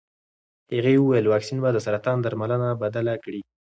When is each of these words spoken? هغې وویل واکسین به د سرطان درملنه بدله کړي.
هغې 0.75 0.95
وویل 0.99 1.25
واکسین 1.27 1.57
به 1.63 1.69
د 1.73 1.77
سرطان 1.85 2.17
درملنه 2.21 2.67
بدله 2.83 3.13
کړي. 3.23 3.41